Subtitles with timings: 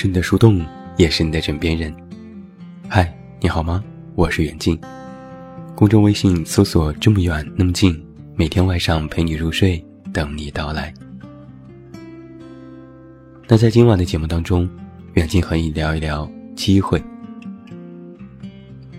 [0.00, 0.64] 是你的树洞，
[0.96, 1.94] 也是你的枕边人。
[2.88, 3.84] 嗨，你好吗？
[4.14, 4.80] 我是远近。
[5.74, 8.02] 公众微信搜索“这么远那么近”，
[8.34, 10.90] 每天晚上陪你入睡，等你到来。
[13.46, 14.66] 那在今晚的节目当中，
[15.12, 16.26] 远近和你聊一聊
[16.56, 16.98] 机会。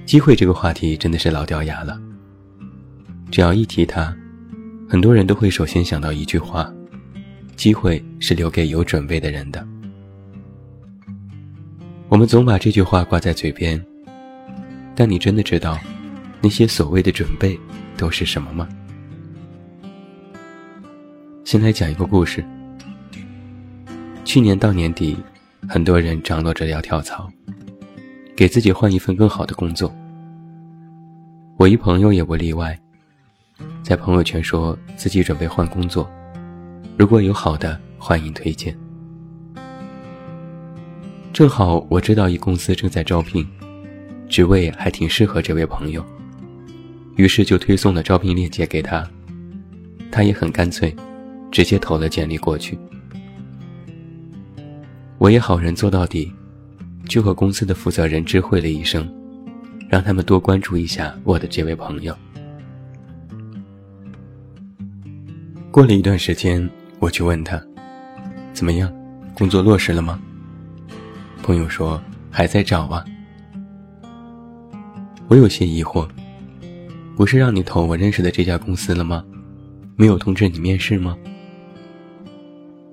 [0.06, 2.00] 机会这个话题真的是老掉牙了。
[3.32, 4.16] 只要一提它，
[4.88, 6.72] 很多人都会首先想到一句话：
[7.56, 9.68] 机会是留给有准备的人的。
[12.12, 13.82] 我们总把这句话挂在嘴边，
[14.94, 15.80] 但你真的知道
[16.42, 17.58] 那些所谓的准备
[17.96, 18.68] 都是什么吗？
[21.46, 22.44] 先来讲一个故事。
[24.26, 25.16] 去年到年底，
[25.70, 27.32] 很多人张罗着要跳槽，
[28.36, 29.90] 给自己换一份更好的工作。
[31.56, 32.78] 我一朋友也不例外，
[33.82, 36.12] 在朋友圈说自己准备换工作，
[36.98, 38.78] 如果有好的，欢迎推荐。
[41.34, 43.48] 正好我知道一公司正在招聘，
[44.28, 46.06] 职位还挺适合这位朋友，
[47.16, 49.10] 于是就推送了招聘链接给他，
[50.12, 50.94] 他也很干脆，
[51.50, 52.78] 直接投了简历过去。
[55.18, 56.30] 我也好人做到底，
[57.08, 59.10] 就和公司的负责人知会了一声，
[59.88, 62.14] 让他们多关注一下我的这位朋友。
[65.72, 67.60] 过了一段时间，我去问他，
[68.52, 68.92] 怎么样，
[69.34, 70.22] 工作落实了吗？
[71.44, 73.04] 朋友说还在找啊，
[75.28, 76.08] 我有些疑惑，
[77.16, 79.24] 不是让你投我认识的这家公司了吗？
[79.96, 81.18] 没有通知你面试吗？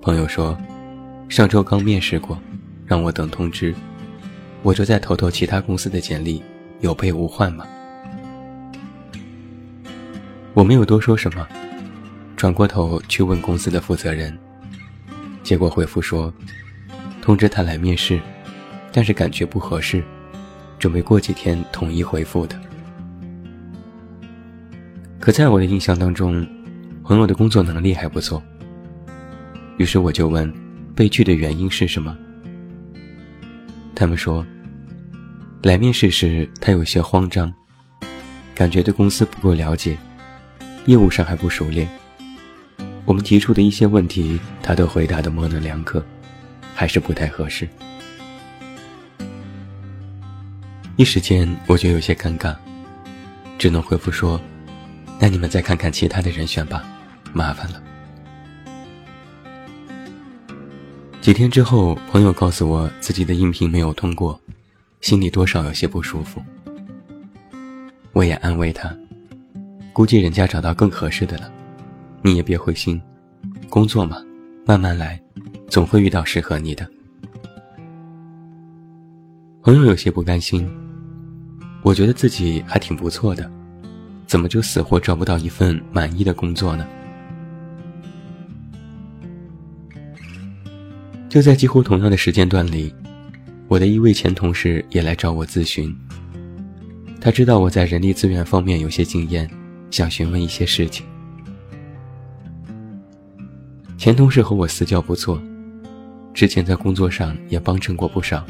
[0.01, 0.57] 朋友说，
[1.29, 2.37] 上周刚面试过，
[2.85, 3.73] 让我等通知，
[4.63, 6.41] 我就再投投其他公司的简历，
[6.81, 7.65] 有备无患嘛。
[10.55, 11.47] 我没有多说什么，
[12.35, 14.37] 转过头去问公司的负责人，
[15.43, 16.33] 结果回复说，
[17.21, 18.19] 通知他来面试。
[18.91, 20.03] 但是感觉不合适，
[20.77, 22.59] 准备过几天统一回复的。
[25.19, 26.47] 可在我的印象当中，
[27.03, 28.41] 朋友的工作能力还不错。
[29.77, 30.51] 于是我就问，
[30.95, 32.17] 被拒的原因是什么？
[33.95, 34.45] 他们说，
[35.63, 37.53] 来面试时他有些慌张，
[38.55, 39.97] 感觉对公司不够了解，
[40.85, 41.87] 业务上还不熟练。
[43.05, 46.03] 我们提出的一些问题，他都回答的模棱两可，
[46.73, 47.67] 还是不太合适。
[50.99, 52.53] 一时间我就有些尴尬，
[53.57, 54.37] 只能回复说
[55.17, 56.83] ：“那你们再看看其他的人选吧，
[57.31, 57.81] 麻烦了。”
[61.21, 64.37] 几天之后，朋友告诉我自己的应聘没有通过，
[64.99, 66.43] 心里多少有些不舒服。
[68.11, 68.93] 我也安慰他
[69.95, 71.49] ：“估计人家找到更合适的了，
[72.21, 73.01] 你也别灰心，
[73.69, 74.17] 工作嘛，
[74.65, 75.17] 慢慢来，
[75.69, 76.85] 总会遇到适合你的。”
[79.63, 80.69] 朋友有些不甘心。
[81.89, 83.49] 我觉得自己还挺不错的，
[84.27, 86.85] 怎么就死活找不到一份满意的工作呢？
[91.27, 92.93] 就在几乎同样的时间段里，
[93.67, 95.91] 我的一位前同事也来找我咨询。
[97.19, 99.49] 他知道我在人力资源方面有些经验，
[99.89, 101.03] 想询问一些事情。
[103.97, 105.41] 前同事和我私交不错，
[106.35, 108.45] 之前在工作上也帮衬过不少。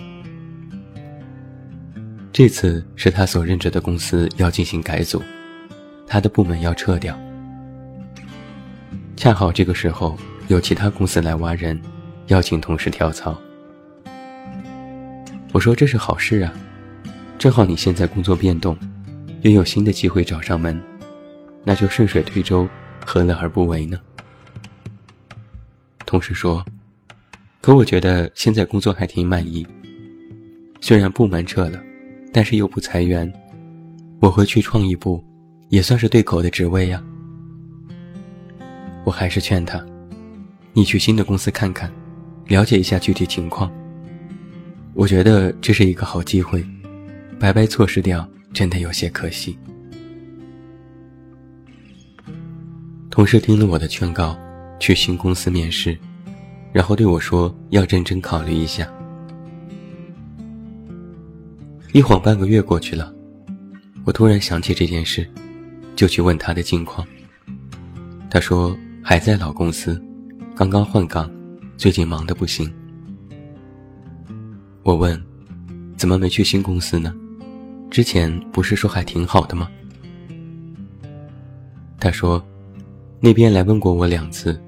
[2.39, 5.21] 这次是他所任职的公司要进行改组，
[6.07, 7.19] 他的部门要撤掉。
[9.17, 10.17] 恰好这个时候
[10.47, 11.77] 有其他公司来挖人，
[12.27, 13.37] 邀请同事跳槽。
[15.51, 16.53] 我说这是好事啊，
[17.37, 18.77] 正好你现在工作变动，
[19.41, 20.81] 又有新的机会找上门，
[21.65, 22.65] 那就顺水推舟，
[23.05, 23.99] 何乐而不为呢？
[26.05, 26.65] 同事说
[27.59, 29.67] ：“可我觉得现在工作还挺满意，
[30.79, 31.83] 虽然部门撤了。”
[32.31, 33.31] 但是又不裁员，
[34.19, 35.23] 我回去创意部，
[35.69, 37.03] 也算是对口的职位呀。
[39.03, 39.83] 我还是劝他，
[40.73, 41.91] 你去新的公司看看，
[42.47, 43.71] 了解一下具体情况。
[44.93, 46.63] 我觉得这是一个好机会，
[47.39, 49.57] 白白错失掉，真的有些可惜。
[53.09, 54.37] 同事听了我的劝告，
[54.79, 55.97] 去新公司面试，
[56.71, 58.87] 然后对我说要认真考虑一下。
[61.91, 63.11] 一晃半个月过去了，
[64.05, 65.27] 我突然想起这件事，
[65.95, 67.05] 就去问他的近况。
[68.29, 69.99] 他说还在老公司，
[70.55, 71.27] 刚刚换岗，
[71.77, 72.71] 最近忙得不行。
[74.83, 75.19] 我问，
[75.97, 77.11] 怎么没去新公司呢？
[77.89, 79.67] 之前不是说还挺好的吗？
[81.99, 82.43] 他说，
[83.19, 84.61] 那边来问过我两次，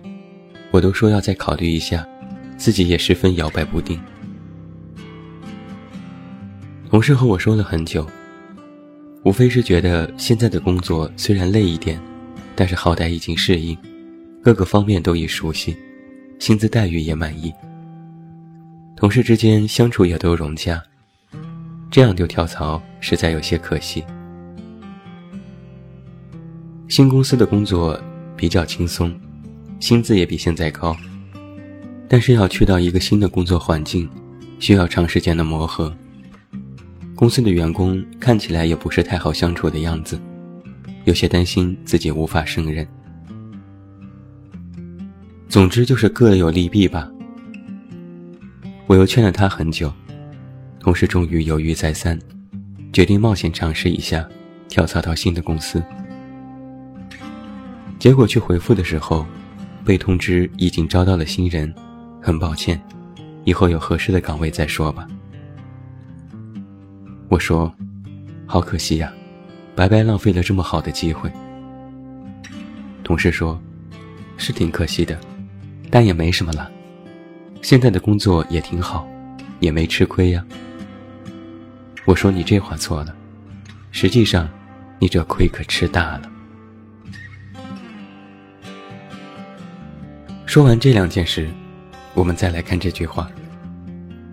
[0.72, 2.04] 我都说要再考虑一下，
[2.58, 4.02] 自己也十分摇摆不定。
[6.92, 8.06] 同事和我说了很久，
[9.24, 11.98] 无非是觉得现在的工作虽然累一点，
[12.54, 13.78] 但是好歹已经适应，
[14.44, 15.74] 各个方面都已熟悉，
[16.38, 17.50] 薪资待遇也满意，
[18.98, 20.84] 同事之间相处也都融洽，
[21.90, 24.04] 这样就跳槽实在有些可惜。
[26.90, 27.98] 新公司的工作
[28.36, 29.18] 比较轻松，
[29.80, 30.94] 薪资也比现在高，
[32.10, 34.10] 但是要去到一个新的工作环境，
[34.60, 35.96] 需要长时间的磨合。
[37.22, 40.20] 公司的员工看起来也不是太好相处的样子，
[41.04, 42.88] 有些担心自己无法胜任。
[45.48, 47.08] 总之就是各有利弊吧。
[48.88, 49.94] 我又劝了他很久，
[50.80, 52.18] 同事终于犹豫再三，
[52.92, 54.28] 决定冒险尝试一下，
[54.68, 55.80] 跳槽到新的公司。
[58.00, 59.28] 结果去回复的时候，
[59.86, 61.72] 被通知已经招到了新人，
[62.20, 62.82] 很抱歉，
[63.46, 65.08] 以后有合适的岗位再说吧。
[67.32, 67.74] 我说，
[68.46, 69.10] 好可惜呀，
[69.74, 71.32] 白白浪费了这么好的机会。
[73.06, 73.58] 同事说，
[74.36, 75.18] 是挺可惜的，
[75.90, 76.70] 但也没什么了，
[77.62, 79.08] 现在的工作也挺好，
[79.62, 80.46] 也没吃亏呀。
[82.04, 83.16] 我说你这话错了，
[83.92, 84.50] 实际上，
[85.00, 86.30] 你这亏可吃大了。
[90.46, 91.50] 说完这两件事，
[92.14, 93.32] 我们再来看这句话：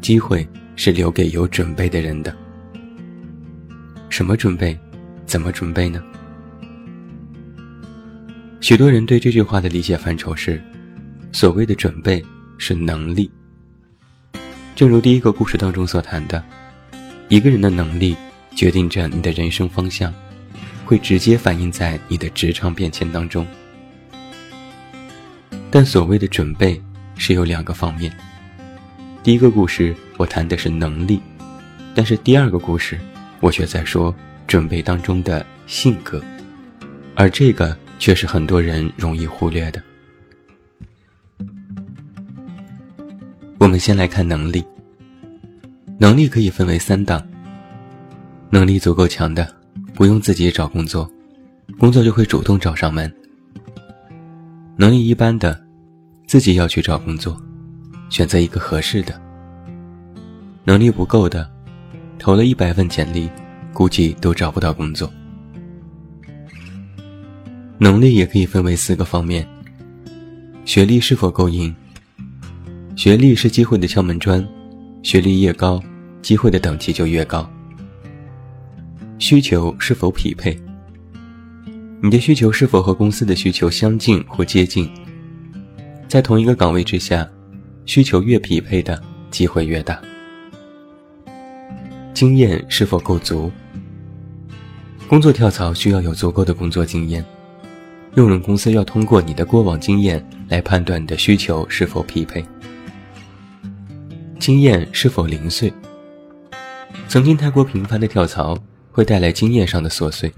[0.01, 2.37] 机会是留给有准备的人的。
[4.19, 4.77] 什么准备？
[5.27, 6.03] 怎么准备呢？
[8.61, 10.61] 许多人对这句话的理解范畴是：
[11.31, 12.21] 所谓的准备
[12.59, 13.31] 是能力。
[14.75, 16.43] 正如第一个故事当中所谈的，
[17.29, 18.17] 一个人的能力
[18.57, 20.13] 决定着你的人生方向，
[20.85, 23.47] 会直接反映在你的职场变迁当中。
[25.71, 26.83] 但所谓的准备
[27.15, 28.13] 是有两个方面。
[29.23, 31.21] 第一个故事我谈的是能力，
[31.95, 32.99] 但是第二个故事
[33.41, 34.15] 我却在说
[34.47, 36.23] 准备当中的性格，
[37.15, 39.83] 而这个却是很多人容易忽略的。
[43.59, 44.65] 我们先来看能力，
[45.99, 47.25] 能力可以分为三档。
[48.51, 49.55] 能力足够强的，
[49.95, 51.11] 不用自己找工作，
[51.79, 53.13] 工作就会主动找上门。
[54.77, 55.61] 能力一般的，
[56.27, 57.39] 自己要去找工作，
[58.09, 59.21] 选择一个合适的。
[60.65, 61.51] 能力不够的，
[62.19, 63.31] 投了一百份简历，
[63.73, 65.11] 估计都找不到工作。
[67.79, 69.47] 能力也可以分为四个方面：
[70.65, 71.75] 学历是否够硬？
[72.97, 74.47] 学历是机会的敲门砖，
[75.03, 75.81] 学历越高，
[76.21, 77.49] 机会的等级就越高。
[79.21, 80.61] 需求是否匹配？
[82.03, 84.91] 你的需求是否和公司的需求相近或接近？
[86.09, 87.29] 在同一个岗位之下，
[87.87, 89.01] 需求越匹配的
[89.31, 90.01] 机会越大。
[92.19, 93.49] 经验是否够足？
[95.07, 97.25] 工作跳槽需要有足够的工作经验，
[98.17, 102.45] 用人公司要通过你的过往经验来判断你的需求是否匹配。
[104.41, 105.73] 经验是否零碎？
[107.07, 108.59] 曾经太过频繁的跳槽
[108.91, 110.35] 会带来经验上的琐碎。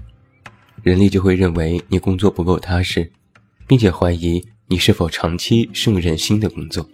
[0.83, 3.11] 人力就会认为你工作不够踏实，
[3.65, 6.87] 并且怀疑你是否长期胜任新的工作。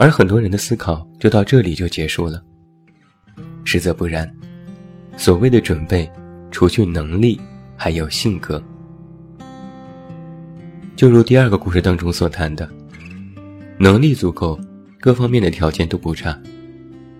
[0.00, 2.42] 而很多人的思考就到这里就结束了。
[3.64, 4.34] 实则不然，
[5.14, 6.10] 所谓的准备，
[6.50, 7.38] 除去能力，
[7.76, 8.62] 还有性格。
[10.96, 12.66] 就如第二个故事当中所谈的，
[13.76, 14.58] 能力足够，
[14.98, 16.40] 各方面的条件都不差，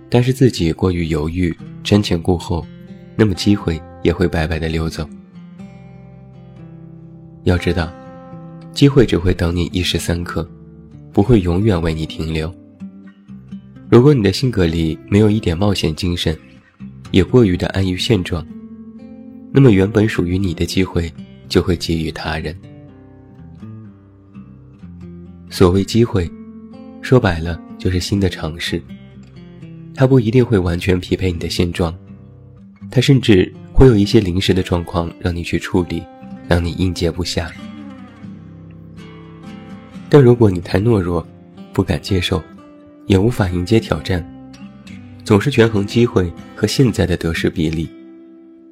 [0.09, 2.67] 但是自己过于犹豫、瞻前顾后，
[3.15, 3.79] 那么机会。
[4.03, 5.07] 也会白白的溜走。
[7.45, 7.93] 要知道，
[8.73, 10.49] 机会只会等你一时三刻，
[11.13, 12.51] 不会永远为你停留。
[13.91, 16.39] 如果你的性格里没有一点冒险精神，
[17.11, 18.47] 也过于的安于现状，
[19.53, 21.13] 那么原本属于你的机会
[21.49, 22.57] 就会给予他人。
[25.51, 26.31] 所谓机会，
[27.03, 28.81] 说白了就是新的尝试。
[29.93, 31.95] 它不一定会完全匹配你的现状，
[32.91, 33.53] 它甚至。
[33.73, 36.03] 会有一些临时的状况让你去处理，
[36.47, 37.51] 让你应接不暇。
[40.11, 41.27] 但如果你太懦弱，
[41.73, 42.43] 不敢接受，
[43.07, 44.25] 也无法迎接挑战，
[45.25, 47.89] 总是权衡机会和现在的得失比例，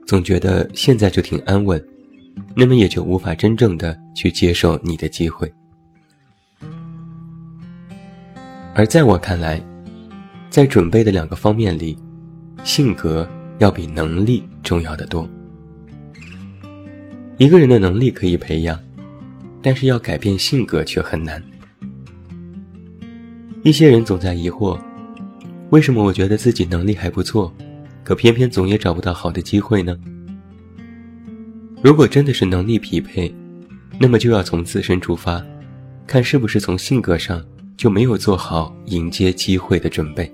[0.07, 1.83] 总觉得现在就挺安稳，
[2.55, 5.53] 那么也就无法真正的去接受你的机会。
[8.75, 9.61] 而在我看来，
[10.51, 11.99] 在准备的两个方面里，
[12.65, 13.29] 性格。
[13.59, 15.29] 要比能力重要的多。
[17.39, 18.79] 一个人的能力可以培养，
[19.61, 21.43] 但是要改变性格却很难。
[23.69, 24.81] 一些人总在疑惑：
[25.69, 27.55] 为什么我觉得自己能力还不错，
[28.03, 29.95] 可偏偏总也找不到好的机会呢？
[31.83, 33.31] 如果真的是能力匹配，
[34.01, 35.45] 那么就要从自身出发，
[36.07, 37.45] 看是不是从性格上
[37.77, 40.33] 就没有做好迎接机会的准备。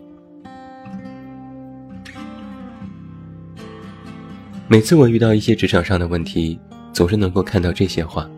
[4.69, 6.57] 每次我遇到一些职场上的问题，
[6.93, 8.31] 总是能够看到这些话：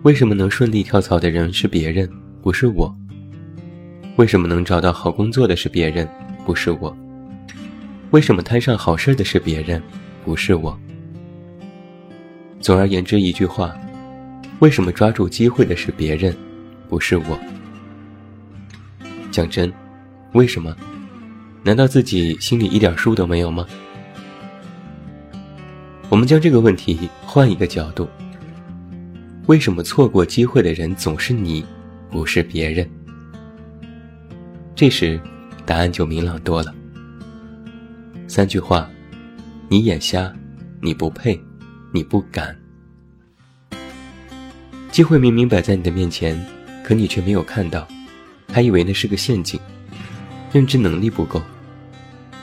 [0.00, 2.10] 为什么能顺利跳槽的人是别人，
[2.40, 2.96] 不是我？
[4.16, 6.08] 为什么能找到好工作的是别人，
[6.46, 6.96] 不是我？
[8.12, 9.82] 为什么摊上好事的是别人，
[10.24, 10.78] 不是我？
[12.60, 13.76] 总而言之，一句话：
[14.60, 16.32] 为什么抓住机会的是别人，
[16.88, 17.36] 不是我？
[19.32, 19.72] 讲真，
[20.32, 20.76] 为什么？
[21.64, 23.66] 难道自己心里一点数都没有吗？
[26.08, 28.08] 我们将这个问题换一个角度：
[29.46, 31.66] 为什么错过机会的人总是你，
[32.10, 32.88] 不是别人？
[34.76, 35.20] 这时，
[35.64, 36.74] 答案就明朗多了。
[38.26, 38.90] 三句话：
[39.68, 40.34] 你眼瞎，
[40.80, 41.40] 你不配，
[41.92, 42.56] 你不敢。
[44.90, 46.36] 机会明明摆在你的面前，
[46.82, 47.86] 可你却没有看到，
[48.52, 49.60] 还以为那是个陷阱。
[50.52, 51.40] 认知能力不够，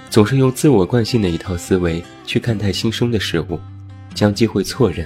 [0.09, 3.59] 总是用自我惯性的一套思维去看待新生的事物，
[4.13, 5.05] 将机会错认。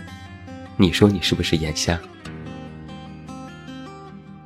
[0.77, 1.99] 你说你是不是眼瞎？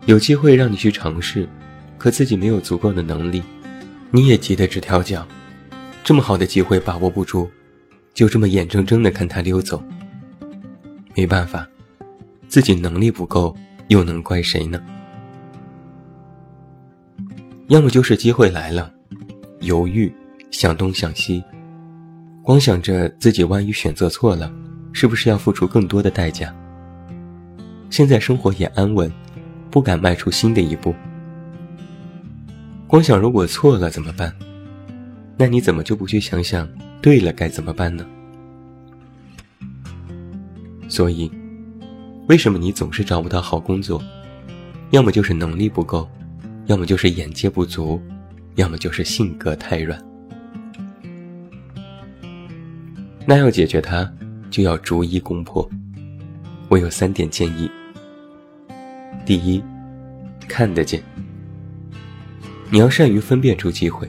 [0.05, 1.47] 有机会让你去尝试。
[1.99, 3.43] 可自己没有足够的能力，
[4.09, 5.27] 你也急得直跳脚。
[6.03, 7.47] 这么好的机会把握不住，
[8.13, 9.83] 就这么眼睁睁地看他溜走。
[11.15, 11.67] 没办法，
[12.47, 13.55] 自己能力不够，
[13.89, 14.81] 又能怪谁呢？
[17.67, 18.91] 要么就是机会来了，
[19.59, 20.11] 犹豫，
[20.49, 21.43] 想东想西，
[22.41, 24.51] 光想着自己万一选择错了，
[24.93, 26.55] 是不是要付出更多的代价？
[27.89, 29.11] 现在生活也安稳，
[29.69, 30.95] 不敢迈出新的一步。
[32.89, 34.33] 光想如果错了怎么办？
[35.37, 36.67] 那你怎么就不去想想
[37.03, 38.03] 对了该怎么办呢？
[40.87, 41.31] 所以，
[42.27, 44.01] 为什么你总是找不到好工作？
[44.89, 46.09] 要么就是能力不够，
[46.65, 48.01] 要么就是眼界不足，
[48.55, 50.03] 要么就是性格太软。
[53.23, 54.11] 那要解决它，
[54.49, 55.69] 就要逐一攻破。
[56.69, 57.69] 我有三点建议：
[59.27, 59.63] 第一，
[60.47, 61.03] 看得见。
[62.71, 64.07] 你要善于分辨出机会，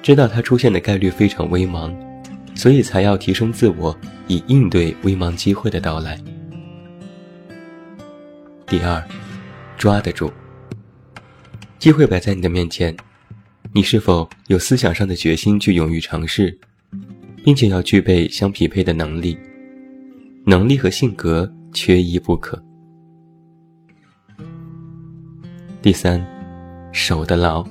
[0.00, 1.92] 知道它出现的概率非常微茫，
[2.54, 3.96] 所以才要提升自我，
[4.28, 6.16] 以应对微茫机会的到来。
[8.66, 9.02] 第二，
[9.76, 10.32] 抓得住。
[11.80, 12.96] 机会摆在你的面前，
[13.72, 16.56] 你是否有思想上的决心去勇于尝试，
[17.44, 19.36] 并且要具备相匹配的能力？
[20.46, 22.62] 能力和性格缺一不可。
[25.82, 26.31] 第三。
[26.92, 27.66] 守得牢，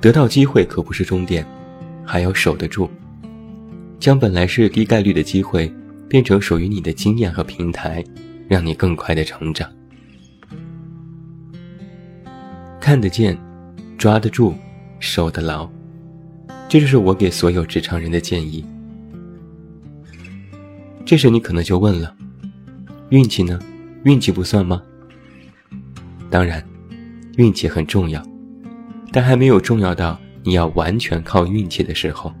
[0.00, 1.46] 得到机会可不是终点，
[2.04, 2.90] 还要守得住，
[4.00, 5.72] 将本来是低概率的机会
[6.08, 8.04] 变成属于你的经验和平台，
[8.48, 9.70] 让你更快的成长。
[12.80, 13.38] 看得见，
[13.96, 14.54] 抓得住，
[14.98, 15.70] 守得牢，
[16.68, 18.64] 这就是我给所有职场人的建议。
[21.04, 22.14] 这时你可能就问了：
[23.10, 23.58] 运气呢？
[24.02, 24.82] 运气不算吗？
[26.28, 26.60] 当然。
[27.36, 28.22] 运气很重要，
[29.10, 32.32] 但还没有重要到你要完全靠运气的时候。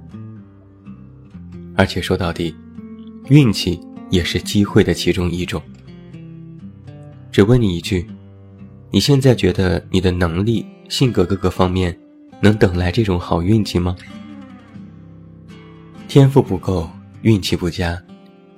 [1.74, 2.54] 而且说到底，
[3.28, 3.80] 运气
[4.10, 5.62] 也是机会的其中一种。
[7.30, 8.06] 只问你一句：
[8.90, 11.98] 你现在觉得你的能力、性格各个方面
[12.40, 13.96] 能等来这种好运气吗？
[16.08, 16.90] 天赋不够，
[17.22, 17.98] 运气不佳，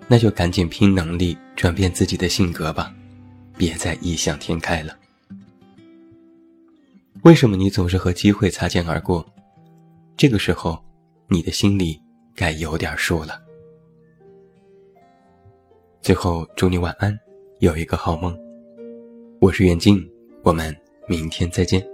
[0.08, 2.92] 那就赶紧拼能力，转变自己的性格吧，
[3.56, 4.92] 别再异想天开了。
[7.24, 9.24] 为什么你总是和机会擦肩而过？
[10.14, 10.78] 这个时候，
[11.26, 11.98] 你的心里
[12.34, 13.40] 该有点数了。
[16.02, 17.18] 最后，祝你晚安，
[17.60, 18.38] 有一个好梦。
[19.40, 20.06] 我是袁静，
[20.42, 20.76] 我们
[21.08, 21.93] 明天再见。